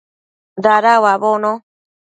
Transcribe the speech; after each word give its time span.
Dada 0.63 0.93
uabono 1.03 1.51